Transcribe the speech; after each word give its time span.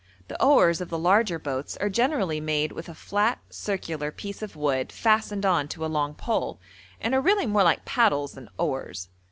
The 0.29 0.43
oars 0.43 0.81
of 0.81 0.89
the 0.89 0.97
larger 0.97 1.37
boats 1.37 1.77
are 1.77 1.87
generally 1.87 2.41
made 2.41 2.71
with 2.71 2.89
a 2.89 2.95
flat 2.95 3.37
circular 3.51 4.11
piece 4.11 4.41
of 4.41 4.55
wood 4.55 4.91
fastened 4.91 5.45
on 5.45 5.67
to 5.67 5.85
a 5.85 5.85
long 5.85 6.15
pole, 6.15 6.59
and 6.99 7.13
are 7.13 7.21
really 7.21 7.45
more 7.45 7.61
like 7.61 7.85
paddles 7.85 8.31
than 8.31 8.49
oars. 8.57 9.09